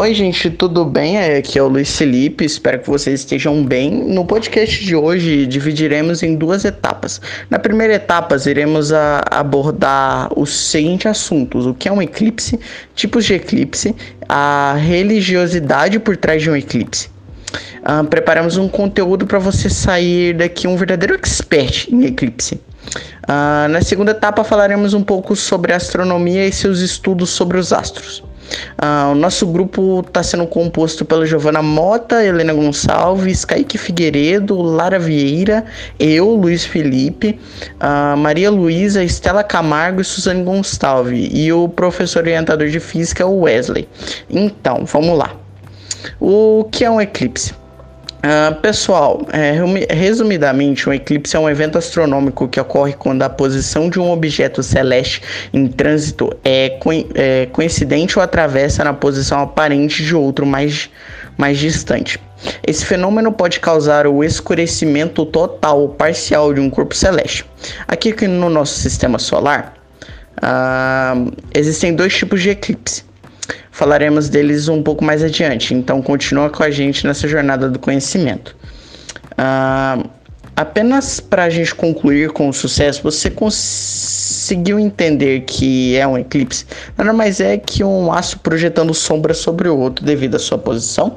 [0.00, 1.18] Oi, gente, tudo bem?
[1.18, 3.90] Aqui é o Luiz Felipe, espero que vocês estejam bem.
[3.90, 7.20] No podcast de hoje, dividiremos em duas etapas.
[7.50, 12.58] Na primeira etapa, iremos abordar os seguintes assuntos: o que é um eclipse,
[12.94, 13.94] tipos de eclipse,
[14.26, 17.10] a religiosidade por trás de um eclipse.
[17.82, 22.54] Uh, preparamos um conteúdo para você sair daqui um verdadeiro expert em eclipse.
[22.54, 28.29] Uh, na segunda etapa falaremos um pouco sobre astronomia e seus estudos sobre os astros.
[28.82, 34.98] Uh, o nosso grupo está sendo composto pela Giovana Mota, Helena Gonçalves, Kaique Figueiredo, Lara
[34.98, 35.64] Vieira,
[35.98, 37.38] eu, Luiz Felipe,
[37.76, 43.40] uh, Maria Luísa, Estela Camargo e Suzane Gonçalves, e o professor orientador de física, o
[43.42, 43.88] Wesley.
[44.28, 45.34] Então, vamos lá.
[46.18, 47.54] O que é um eclipse?
[48.20, 49.52] Uh, pessoal, é,
[49.94, 54.62] resumidamente, um eclipse é um evento astronômico que ocorre quando a posição de um objeto
[54.62, 55.22] celeste
[55.54, 60.90] em trânsito é, co é coincidente ou atravessa na posição aparente de outro mais,
[61.38, 62.20] mais distante.
[62.66, 67.46] Esse fenômeno pode causar o escurecimento total ou parcial de um corpo celeste.
[67.88, 69.72] Aqui no nosso sistema solar,
[70.42, 73.02] uh, existem dois tipos de eclipse
[73.70, 78.56] Falaremos deles um pouco mais adiante, então continua com a gente nessa jornada do conhecimento.
[79.32, 80.08] Uh,
[80.56, 86.66] apenas para a gente concluir com o sucesso, você conseguiu entender que é um eclipse?
[86.98, 91.16] Nada mais é que um aço projetando sombra sobre o outro devido à sua posição.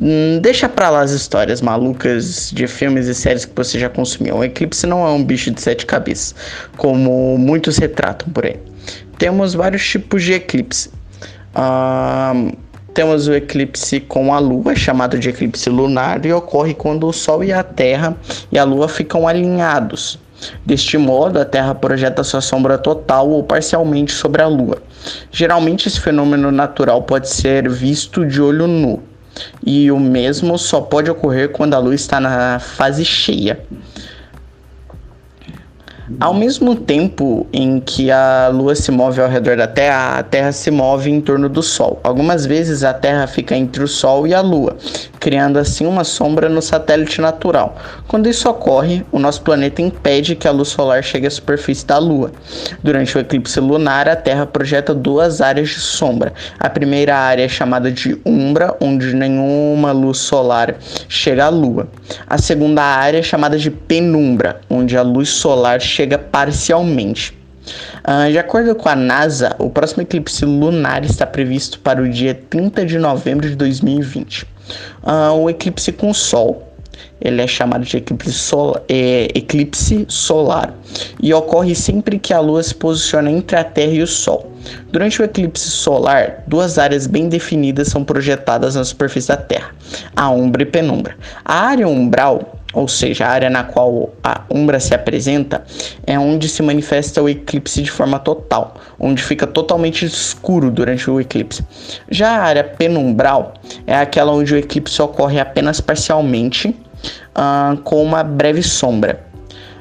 [0.00, 4.36] Hum, deixa para lá as histórias malucas de filmes e séries que você já consumiu.
[4.36, 6.34] Um eclipse não é um bicho de sete cabeças,
[6.76, 8.56] como muitos retratam por aí.
[9.18, 10.90] Temos vários tipos de eclipse.
[12.92, 17.44] Temos o eclipse com a Lua, chamado de eclipse lunar, e ocorre quando o Sol
[17.44, 18.16] e a Terra
[18.50, 20.18] e a Lua ficam alinhados.
[20.64, 24.78] Deste modo, a Terra projeta sua sombra total ou parcialmente sobre a Lua.
[25.30, 29.02] Geralmente, esse fenômeno natural pode ser visto de olho nu,
[29.64, 33.60] e o mesmo só pode ocorrer quando a Lua está na fase cheia.
[36.18, 40.50] Ao mesmo tempo em que a Lua se move ao redor da Terra, a Terra
[40.50, 42.00] se move em torno do Sol.
[42.02, 44.76] Algumas vezes a Terra fica entre o Sol e a Lua,
[45.20, 47.76] criando assim uma sombra no satélite natural.
[48.08, 51.98] Quando isso ocorre, o nosso planeta impede que a luz solar chegue à superfície da
[51.98, 52.32] Lua.
[52.82, 56.32] Durante o eclipse lunar, a Terra projeta duas áreas de sombra.
[56.58, 60.74] A primeira área é chamada de umbra, onde nenhuma luz solar
[61.08, 61.86] chega à Lua.
[62.26, 67.39] A segunda área é chamada de penumbra, onde a luz solar chega parcialmente.
[68.10, 72.34] Uh, de acordo com a NASA, o próximo eclipse lunar está previsto para o dia
[72.34, 74.42] 30 de novembro de 2020.
[74.42, 74.46] Uh,
[75.04, 76.70] ah, o eclipse com Sol
[77.20, 80.74] ele é chamado de eclipse, sol, é, eclipse solar
[81.22, 84.50] e ocorre sempre que a Lua se posiciona entre a Terra e o Sol.
[84.90, 89.74] Durante o eclipse solar, duas áreas bem definidas são projetadas na superfície da Terra:
[90.16, 91.16] a umbra e penumbra.
[91.44, 95.64] A área umbral ou seja, a área na qual a umbra se apresenta,
[96.06, 101.20] é onde se manifesta o eclipse de forma total, onde fica totalmente escuro durante o
[101.20, 101.64] eclipse.
[102.10, 103.54] Já a área penumbral
[103.86, 109.29] é aquela onde o eclipse ocorre apenas parcialmente, uh, com uma breve sombra.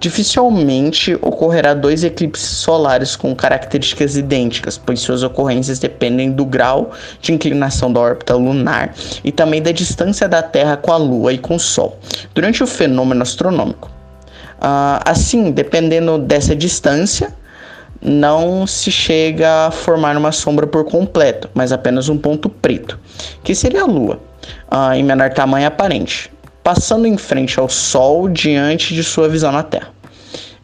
[0.00, 7.34] Dificilmente ocorrerá dois eclipses solares com características idênticas, pois suas ocorrências dependem do grau de
[7.34, 11.56] inclinação da órbita lunar e também da distância da Terra com a Lua e com
[11.56, 11.98] o Sol,
[12.34, 13.90] durante o fenômeno astronômico.
[14.56, 17.34] Uh, assim, dependendo dessa distância,
[18.00, 22.98] não se chega a formar uma sombra por completo, mas apenas um ponto preto,
[23.44, 24.18] que seria a Lua,
[24.72, 26.30] uh, em menor tamanho aparente
[26.62, 29.88] passando em frente ao Sol diante de sua visão na Terra.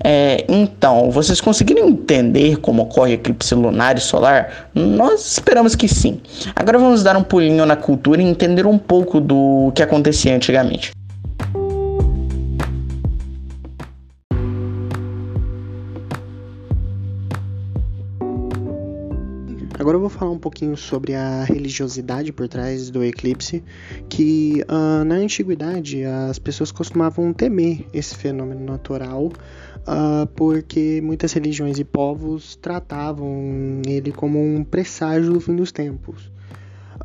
[0.05, 4.69] É, então, vocês conseguiram entender como ocorre eclipse lunar e solar?
[4.75, 6.21] Nós esperamos que sim.
[6.55, 10.96] Agora vamos dar um pulinho na cultura e entender um pouco do que acontecia antigamente.
[19.79, 23.63] Agora eu vou falar um pouquinho sobre a religiosidade por trás do eclipse,
[24.09, 31.79] que uh, na antiguidade as pessoas costumavam temer esse fenômeno natural, uh, porque muitas religiões
[31.79, 36.31] e povos tratavam ele como um presságio do fim dos tempos.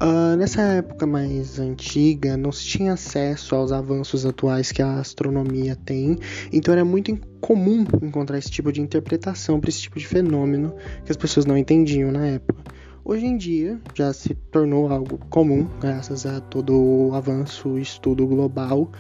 [0.01, 5.75] Uh, nessa época mais antiga, não se tinha acesso aos avanços atuais que a astronomia
[5.75, 6.17] tem,
[6.51, 10.73] então era muito comum encontrar esse tipo de interpretação para esse tipo de fenômeno
[11.05, 12.63] que as pessoas não entendiam na época.
[13.05, 18.25] Hoje em dia já se tornou algo comum, graças a todo o avanço e estudo
[18.25, 18.91] global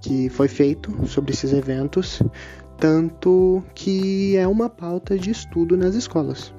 [0.00, 2.22] que foi feito sobre esses eventos,
[2.78, 6.54] tanto que é uma pauta de estudo nas escolas.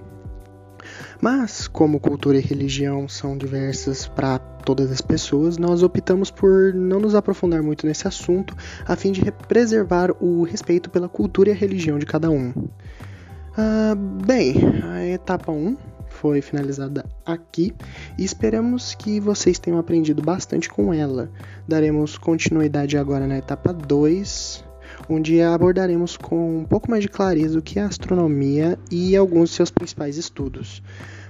[1.26, 7.00] Mas, como cultura e religião são diversas para todas as pessoas, nós optamos por não
[7.00, 8.56] nos aprofundar muito nesse assunto,
[8.86, 12.50] a fim de preservar o respeito pela cultura e a religião de cada um.
[12.50, 15.76] Uh, bem, a etapa 1
[16.10, 17.74] foi finalizada aqui
[18.20, 21.32] e esperamos que vocês tenham aprendido bastante com ela.
[21.68, 24.64] Daremos continuidade agora na etapa 2,
[25.10, 29.56] onde abordaremos com um pouco mais de clareza o que é astronomia e alguns de
[29.56, 30.82] seus principais estudos.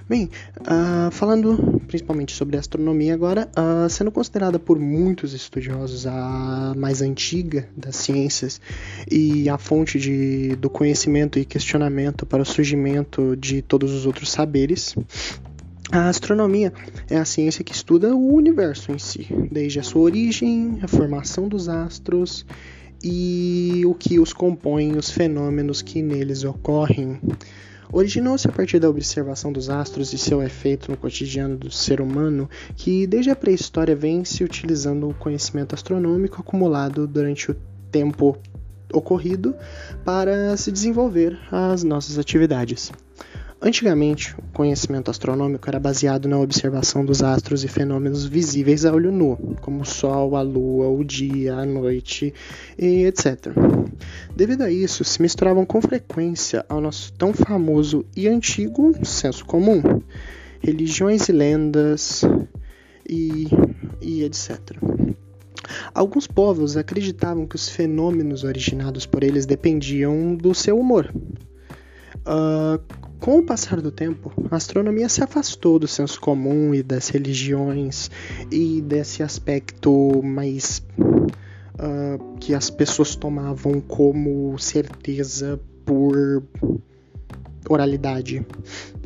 [0.08, 0.30] Bem,
[0.62, 7.68] uh, falando principalmente sobre astronomia agora, uh, sendo considerada por muitos estudiosos a mais antiga
[7.76, 8.62] das ciências
[9.10, 14.30] e a fonte de, do conhecimento e questionamento para o surgimento de todos os outros
[14.30, 14.96] saberes,
[15.92, 16.72] a astronomia
[17.10, 21.48] é a ciência que estuda o universo em si, desde a sua origem, a formação
[21.48, 22.46] dos astros
[23.04, 27.20] e o que os compõe, os fenômenos que neles ocorrem.
[27.92, 32.50] Originou-se a partir da observação dos astros e seu efeito no cotidiano do ser humano,
[32.76, 37.56] que desde a pré-história vem se utilizando o conhecimento astronômico acumulado durante o
[37.92, 38.38] tempo
[38.92, 39.56] ocorrido
[40.04, 42.92] para se desenvolver as nossas atividades.
[43.62, 49.12] Antigamente, o conhecimento astronômico era baseado na observação dos astros e fenômenos visíveis a olho
[49.12, 52.34] nu, como o Sol, a Lua, o dia, a noite
[52.78, 53.54] e etc.
[54.36, 59.82] Devido a isso, se misturavam com frequência ao nosso tão famoso e antigo senso comum,
[60.60, 62.24] religiões e lendas
[63.10, 63.48] e,
[64.02, 64.60] e etc.
[65.94, 71.12] Alguns povos acreditavam que os fenômenos originados por eles dependiam do seu humor.
[72.28, 77.10] Uh, com o passar do tempo, a astronomia se afastou do senso comum e das
[77.10, 78.10] religiões
[78.52, 86.44] e desse aspecto mais uh, que as pessoas tomavam como certeza por
[87.70, 88.46] oralidade.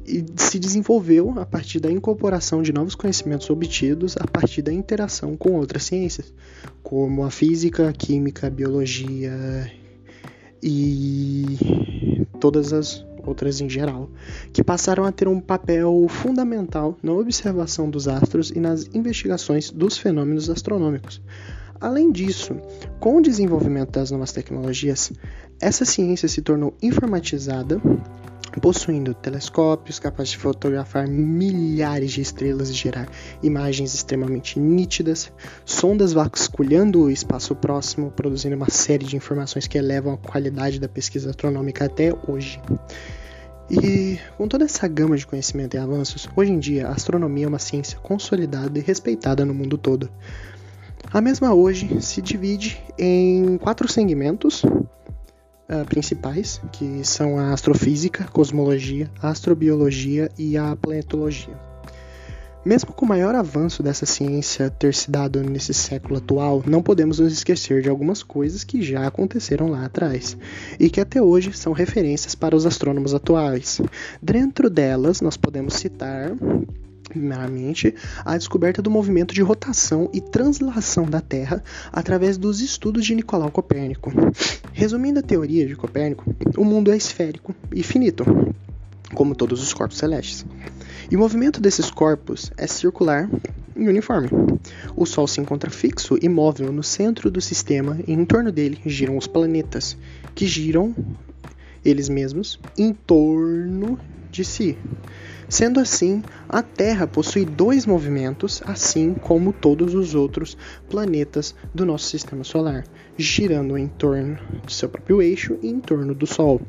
[0.06, 5.38] E se desenvolveu a partir da incorporação de novos conhecimentos obtidos a partir da interação
[5.38, 6.34] com outras ciências,
[6.82, 9.72] como a física, a química, a biologia
[10.64, 11.46] e
[12.40, 14.10] todas as outras em geral,
[14.52, 19.98] que passaram a ter um papel fundamental na observação dos astros e nas investigações dos
[19.98, 21.22] fenômenos astronômicos.
[21.80, 22.56] Além disso,
[23.00, 25.14] com o desenvolvimento das novas tecnologias,
[25.62, 27.82] essa ciência se tornou informatizada,
[28.62, 33.08] possuindo telescópios capazes de fotografar milhares de estrelas e gerar
[33.44, 35.32] imagens extremamente nítidas,
[35.66, 40.88] sondas vasculhando o espaço próximo, produzindo uma série de informações que elevam a qualidade da
[40.88, 42.60] pesquisa astronômica até hoje.
[43.70, 47.48] E com toda essa gama de conhecimento e avanços, hoje em dia a astronomia é
[47.48, 50.10] uma ciência consolidada e respeitada no mundo todo.
[51.12, 54.64] A mesma hoje se divide em quatro segmentos
[55.70, 61.70] uh, principais, que são a astrofísica, cosmologia, astrobiologia e a planetologia.
[62.66, 67.18] Mesmo com o maior avanço dessa ciência ter se dado nesse século atual, não podemos
[67.18, 70.38] nos esquecer de algumas coisas que já aconteceram lá atrás
[70.78, 73.80] e que até hoje são referências para os astrônomos atuais.
[74.22, 76.34] Dentro delas, nós podemos citar
[77.10, 83.16] primeiramente, a descoberta do movimento de rotação e translação da Terra através dos estudos de
[83.16, 84.12] Nicolau Copérnico.
[84.72, 86.24] Resumindo a teoria de Copérnico,
[86.56, 88.24] o mundo é esférico e finito,
[89.14, 90.46] como todos os corpos celestes.
[91.10, 93.28] E o movimento desses corpos é circular
[93.76, 94.30] e uniforme.
[94.96, 98.80] O Sol se encontra fixo e móvel no centro do sistema e em torno dele
[98.86, 99.98] giram os planetas,
[100.36, 100.96] que giram
[101.84, 104.78] eles mesmos em torno de si.
[105.50, 110.56] Sendo assim, a Terra possui dois movimentos, assim como todos os outros
[110.88, 112.84] planetas do nosso sistema solar,
[113.18, 116.62] girando em torno de seu próprio eixo e em torno do Sol.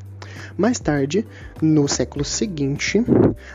[0.57, 1.27] Mais tarde,
[1.61, 2.99] no século seguinte,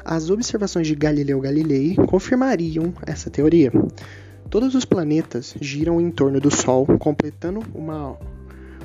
[0.04, 3.72] as observações de Galileu Galilei confirmariam essa teoria.
[4.48, 8.16] Todos os planetas giram em torno do Sol, completando uma,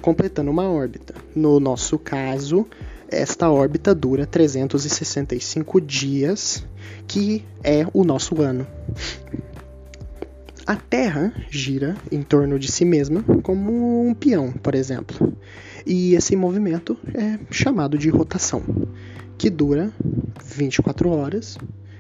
[0.02, 1.14] completando uma órbita.
[1.36, 2.66] No nosso caso,
[3.12, 6.66] esta órbita dura 365 dias,
[7.08, 8.66] que é o nosso ano.
[10.66, 15.36] A Terra gira em torno de si mesma como um peão, por exemplo.
[15.86, 18.64] E esse movimento é chamado de rotação,
[19.38, 19.92] que dura
[20.46, 21.58] 24 horas,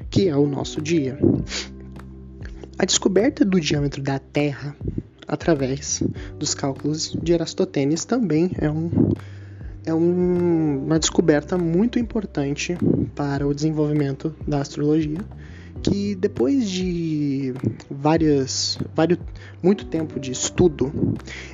[0.09, 1.19] que é o nosso dia.
[2.77, 4.75] A descoberta do diâmetro da Terra
[5.27, 6.03] através
[6.37, 8.89] dos cálculos de Eratóstenes também é, um,
[9.85, 12.77] é um, uma descoberta muito importante
[13.15, 15.19] para o desenvolvimento da astrologia
[15.81, 17.53] que depois de
[17.89, 19.19] várias, vários,
[19.63, 20.91] muito tempo de estudo,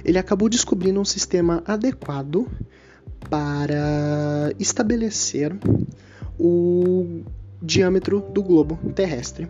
[0.03, 2.45] ele acabou descobrindo um sistema adequado
[3.29, 5.55] para estabelecer
[6.37, 7.21] o,
[7.61, 9.47] diâmetro do globo terrestre,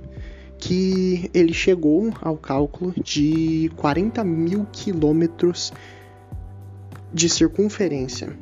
[0.57, 5.72] que ele chegou ao cálculo de 40 mil quilômetros
[7.13, 8.36] de circunferência,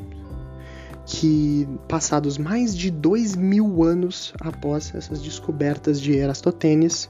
[1.05, 7.09] que passados mais de dois mil anos após essas descobertas de Eratosthenes,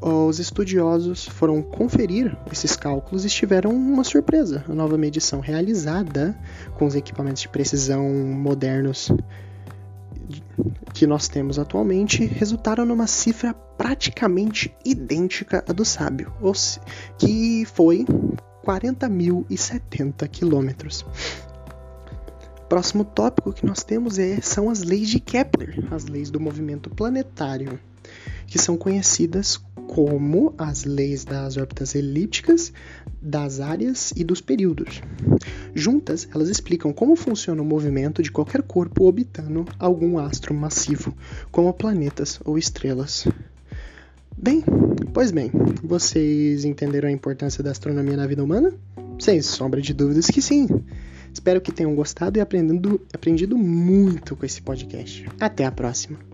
[0.00, 4.64] os estudiosos foram conferir esses cálculos e tiveram uma surpresa.
[4.68, 6.36] A nova medição realizada
[6.76, 9.10] com os equipamentos de precisão modernos
[10.92, 16.32] que nós temos atualmente resultaram numa cifra praticamente idêntica à do sábio,
[17.18, 18.04] que foi
[18.64, 21.04] 40.070 quilômetros.
[22.72, 26.88] Próximo tópico que nós temos é, são as leis de Kepler, as leis do movimento
[26.88, 27.78] planetário,
[28.46, 32.72] que são conhecidas como as leis das órbitas elípticas,
[33.20, 35.02] das áreas e dos períodos.
[35.74, 41.14] Juntas, elas explicam como funciona o movimento de qualquer corpo orbitando algum astro massivo,
[41.50, 43.28] como planetas ou estrelas.
[44.34, 44.64] Bem,
[45.12, 45.50] pois bem,
[45.84, 48.72] vocês entenderam a importância da astronomia na vida humana?
[49.18, 50.66] Sem sombra de dúvidas que sim.
[51.32, 55.26] Espero que tenham gostado e aprendido, muito com esse podcast.
[55.40, 56.31] Até a próxima!